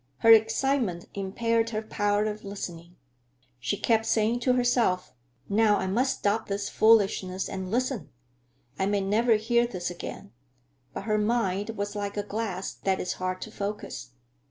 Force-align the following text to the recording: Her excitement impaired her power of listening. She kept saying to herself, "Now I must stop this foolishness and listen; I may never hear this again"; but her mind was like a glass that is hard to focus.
Her 0.17 0.31
excitement 0.33 1.05
impaired 1.13 1.69
her 1.69 1.83
power 1.83 2.25
of 2.25 2.43
listening. 2.43 2.95
She 3.59 3.77
kept 3.77 4.07
saying 4.07 4.39
to 4.39 4.53
herself, 4.53 5.13
"Now 5.47 5.77
I 5.77 5.85
must 5.85 6.17
stop 6.17 6.47
this 6.47 6.69
foolishness 6.69 7.47
and 7.47 7.69
listen; 7.69 8.09
I 8.79 8.87
may 8.87 9.01
never 9.01 9.35
hear 9.35 9.67
this 9.67 9.91
again"; 9.91 10.31
but 10.91 11.03
her 11.03 11.19
mind 11.19 11.77
was 11.77 11.95
like 11.95 12.17
a 12.17 12.23
glass 12.23 12.73
that 12.73 12.99
is 12.99 13.13
hard 13.21 13.41
to 13.41 13.51
focus. 13.51 14.09